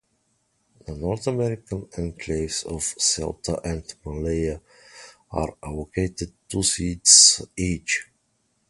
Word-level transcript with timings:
The 0.87 0.95
North 0.95 1.27
African 1.27 1.83
enclaves 1.89 2.65
of 2.65 2.81
Ceuta 2.81 3.61
and 3.63 3.83
Melilla 4.03 4.59
are 5.29 5.55
allocated 5.61 6.33
two 6.49 6.63
seats 6.63 7.43
each. 7.55 8.09